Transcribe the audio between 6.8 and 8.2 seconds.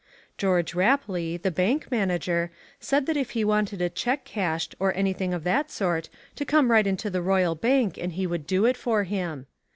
into the Royal Bank and